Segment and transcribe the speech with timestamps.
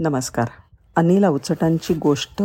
[0.00, 0.48] नमस्कार.
[0.96, 2.42] अनिल अवचटांची गोष्ट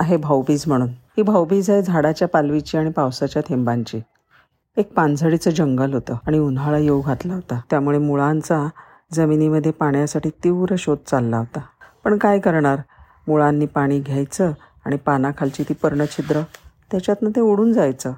[0.00, 0.88] आहे भाऊबीज म्हणून.
[0.88, 4.00] ही भाऊबीज आहे झाडाच्या पालवीची आणि पावसाच्या थेंबांची.
[4.76, 7.60] एक पानझडीचं जंगल होतं आणि उन्हाळा येऊ घातला होता.
[7.70, 8.68] त्यामुळे मुळांचा
[9.12, 11.60] जमिनीमध्ये पाण्यासाठी तीव्र शोध चालला होता.
[12.04, 12.78] पण काय करणार?
[13.26, 14.52] मुळांनी पाणी घ्यायचं
[14.84, 16.40] आणि पानाखालची ती पर्णछिद्र
[16.90, 18.12] त्याच्यातनं ते उडून जायचं.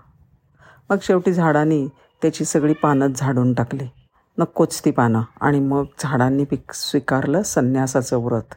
[0.91, 1.86] मग शेवटी झाडांनी
[2.23, 3.86] त्याची सगळी पानं झाडून टाकली.
[4.39, 5.23] नकोच ती पानं.
[5.41, 8.55] आणि मग झाडांनी पिक स्वीकारलं संन्यासाचं व्रत.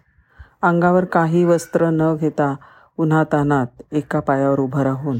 [0.61, 2.55] अंगावर काही वस्त्र न घेता
[2.97, 5.17] उन्हातानात एका पायावर उभं राहून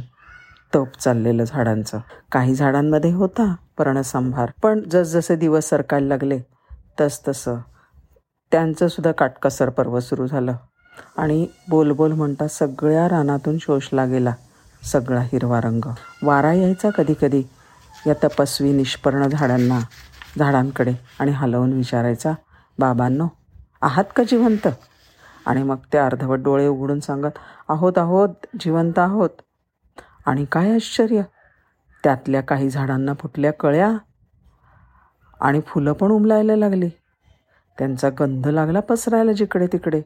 [0.75, 1.99] तप चाललेलं झाडांचं.
[2.31, 6.39] काही झाडांमध्ये होता पर्णसंभार पण जसजसे दिवस सरकायला लागले
[7.01, 7.55] तसतसं
[8.51, 10.53] त्यांचंसुद्धा काटकसर पर्व सुरू झालं.
[11.17, 14.33] आणि बोलबोल म्हणता सगळ्या रानातून शोषला गेला
[14.83, 15.87] सगळा हिरवा रंग.
[16.23, 17.43] वारा यायचा कधी कधी
[18.07, 19.79] या तपस्वी निष्पर्ण झाडांना.
[20.39, 22.33] झाडांकडे आणि हलवून विचारायचा
[22.79, 23.27] बाबांनो
[23.81, 24.67] आहात का जिवंत?
[25.45, 27.39] आणि मग ते अर्धवट डोळे उघडून सांगत
[27.69, 29.29] आहोत आहोत जिवंत आहोत.
[30.25, 31.21] आणि काय आश्चर्य?
[32.03, 33.97] त्यातल्या काही झाडांना फुटल्या कळ्या
[35.41, 36.89] आणि फुलं पण उमलायला लागली.
[37.77, 40.01] त्यांचा गंध लागला पसरायला जिकडे तिकडे.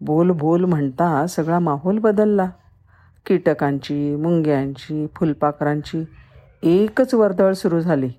[0.00, 2.50] बोल बोल म्हणता सगळा माहोल बदलला.
[3.26, 6.04] कीटकांची मुंग्यांची फुलपाखरांची
[6.62, 8.10] एकच वर्दळ सुरू झाली.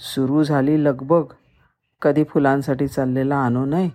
[0.00, 1.24] सुरू झाली लगबग.
[2.02, 3.90] कधी फुलांसाठी चाललेला आणू नाही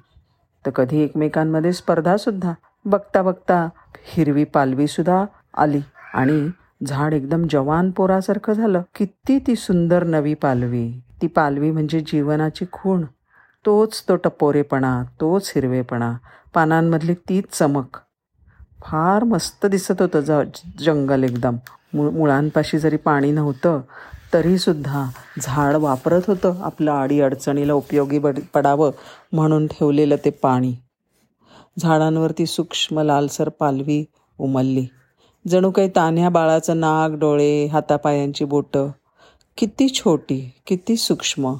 [0.65, 2.53] तर कधी एकमेकांमध्ये स्पर्धासुद्धा
[2.85, 3.69] बघता बघता
[4.05, 5.25] हिरवी पालवीसुद्धा
[5.57, 5.81] आली
[6.13, 6.49] आणि
[6.85, 8.81] झाड एकदम जवान पोरासारखं झालं.
[8.95, 11.01] किती ती सुंदर नवी पालवी.
[11.21, 13.03] ती पालवी म्हणजे जीवनाची खूण.
[13.65, 16.13] तोच तो टपोरेपणा तोच हिरवेपणा.
[16.53, 17.97] पानांमधली तीच चमक.
[18.83, 20.31] फार मस्त दिसत होतं ज
[20.79, 21.55] जंगल एकदम.
[21.93, 23.81] मु मुळांपाशी जरी पाणी नव्हतं
[24.33, 25.09] तरीसुद्धा
[25.41, 26.53] झाड वापरत होतं.
[26.61, 28.91] आपलं अडीअडचणीला उपयोगी पड पडावं
[29.31, 30.73] म्हणून ठेवलेलं ते पाणी.
[31.79, 34.05] झाडांवरती सूक्ष्म लालसर पालवी
[34.39, 34.85] उमलली.
[35.47, 38.87] जणू काही तान्ह्या बाळाचं नाक डोळे हातापायांची बोटं.
[39.57, 41.53] किती छोटी किती सूक्ष्म.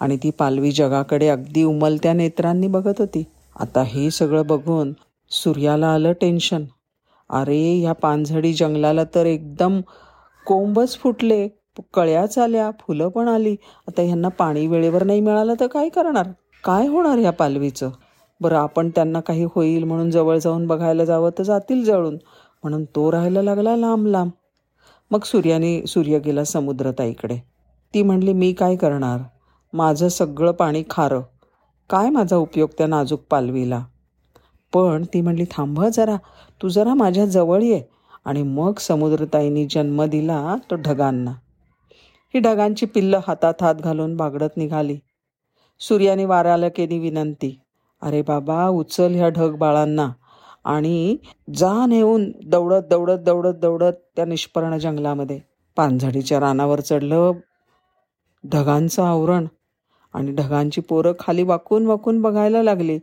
[0.00, 3.24] आणि ती पालवी जगाकडे अगदी उमलत्या नेत्रांनी बघत होती.
[3.60, 4.92] आता हे सगळं बघून
[5.30, 6.64] सूर्याला आलं टेन्शन.
[7.30, 9.80] अरे ह्या पानझडी जंगलाला तर एकदम
[10.46, 11.48] कोंबच फुटले.
[11.94, 13.56] कळ्याच आल्या फुलं पण आली.
[13.88, 16.28] आता ह्यांना पाणी वेळेवर नाही मिळालं तर काय करणार?
[16.64, 17.90] काय होणार ह्या पालवीचं?
[18.40, 22.14] बरं आपण त्यांना काही होईल म्हणून जवळ जाऊन बघायला जावं तर जातील जळून.
[22.62, 24.30] म्हणून तो राहायला लागला लांब लांब.
[25.10, 27.38] मग सूर्याने सूर्य गेला समुद्रताईकडे.
[27.94, 29.18] ती म्हणली मी काय करणार?
[29.72, 31.20] माझं सगळं पाणी खारं.
[31.90, 33.84] काय माझा उपयोग त्या नाजूक पालवीला?
[34.74, 36.16] पण ती म्हणली थांब जरा.
[36.62, 37.82] तू जरा माझ्या जवळ ये.
[38.24, 41.32] आणि मग समुद्रताईंनी जन्म दिला तो ढगांना.
[42.34, 44.98] ही ढगांची पिल्लं हातात हात घालून बागडत निघाली.
[45.80, 47.58] सूर्याने वाऱ्याला केली विनंती.
[48.02, 50.08] अरे बाबा उचल ह्या ढग बाळांना.
[50.64, 51.16] आणि
[51.54, 55.40] जा नेऊन दौडत दौडत दौडत दौडत त्या निष्पर्ण जंगलामध्ये
[55.76, 57.32] पानझडीच्या रानावर चढलं
[58.44, 59.46] ढगांचं आवरण.
[60.14, 62.98] आणि ढगांची पोरं खाली वाकून वाकून बघायला लागली.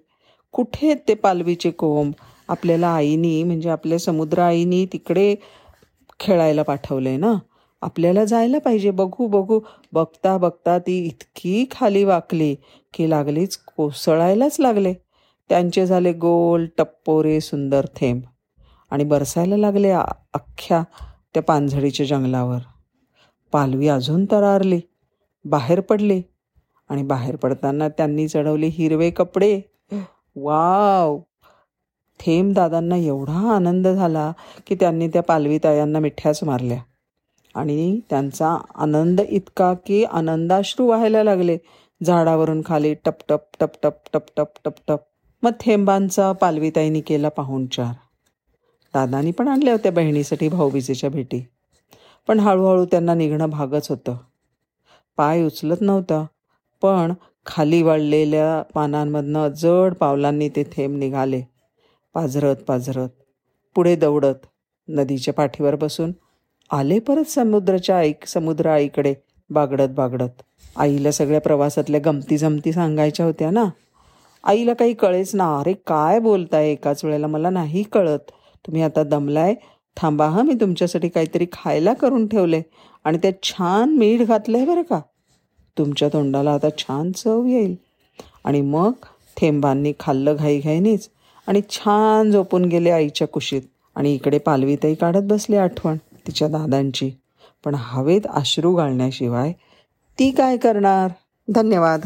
[0.53, 2.13] कुठे ते पालवीचे कोंब?
[2.47, 5.35] आपल्याला आईनी म्हणजे आपल्या समुद्र आईनी तिकडे
[6.19, 7.33] खेळायला पाठवले ना?
[7.81, 8.91] आपल्याला जायला पाहिजे.
[8.91, 9.59] बघू बघू.
[9.93, 12.55] बघता बघता ती इतकी खाली वाकली
[12.93, 14.93] की लागलीच कोसळायलाच लागले.
[15.49, 18.21] त्यांचे झाले गोल टप्पोरे सुंदर थेंब.
[18.91, 20.83] आणि बरसायला लागले अख्ख्या
[21.33, 22.59] त्या पानझडीच्या जंगलावर.
[23.51, 24.79] पालवी अजून तरारली.
[25.45, 26.21] बाहेर पडली.
[26.89, 29.61] आणि बाहेर पडताना त्यांनी चढवले हिरवे कपडे.
[30.35, 31.19] वाव!
[32.19, 34.33] थेंब दादांना एवढा आनंद झाला
[34.67, 36.77] की त्यांनी त्या पालवी तायांना मिठ्याच मारल्या.
[37.55, 41.57] आणि त्यांचा आनंद इतका की आनंदाश्रू व्हायला लागले.
[42.05, 44.99] झाडावरून खाली टपटप टपटप टपटप टपटप
[45.43, 47.93] मग थेंबांचा पालवीताईनी केला पाहुणचार
[48.93, 51.47] दादानी पण आणल्या होत्या बहिणीसाठी भाऊबीजेच्या भेटी.
[52.27, 54.17] पण हळूहळू त्यांना निघणं भागच होतं.
[55.17, 56.25] पाय उचलत नव्हता.
[56.81, 57.13] पण
[57.45, 61.41] खाली वाढलेल्या पानांमधनं जड पावलांनी ते थेंब निघाले.
[62.13, 63.09] पाझरत पाझरत.
[63.75, 64.45] पुढे दौडत.
[64.87, 66.11] नदीच्या पाठीवर बसून
[66.71, 69.13] आले परत समुद्राच्या आई समुद्र आईकडे
[69.49, 70.41] बागडत बागडत.
[70.75, 73.65] आईला सगळ्या प्रवासातल्या गमती जमती सांगायच्या होत्या ना.
[74.43, 75.59] आईला काही कळेच ना.
[75.59, 77.27] अरे काय बोलताय एकाच वेळेला?
[77.27, 78.19] मला नाही कळत.
[78.67, 79.55] तुम्ही आता दमलाय?
[79.97, 82.61] थांबा हा मी तुमच्यासाठी काहीतरी खायला करून ठेवले.
[83.03, 84.99] आणि त्यात छान मीठ घातलंय बरं का.
[85.77, 87.75] तुमच्या तोंडाला आता छान चव येईल.
[88.43, 88.91] आणि मग
[89.37, 91.09] थेंबांनी खाल्लं घाईघाईनीच.
[91.47, 93.61] आणि छान झोपून गेले आईच्या कुशीत.
[93.95, 95.97] आणि इकडे पालवीतही काढत बसली आठवण.
[96.27, 97.11] तिच्या दादांची.
[97.65, 99.53] पण हवेत अश्रू घालण्याशिवाय
[100.19, 101.11] ती काय करणार?
[101.49, 102.05] धन्यवाद.